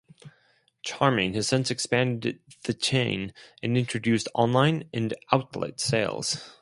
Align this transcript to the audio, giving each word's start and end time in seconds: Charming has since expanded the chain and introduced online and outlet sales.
Charming 0.81 1.35
has 1.35 1.47
since 1.47 1.69
expanded 1.69 2.39
the 2.63 2.73
chain 2.73 3.35
and 3.61 3.77
introduced 3.77 4.27
online 4.33 4.89
and 4.91 5.13
outlet 5.31 5.79
sales. 5.79 6.57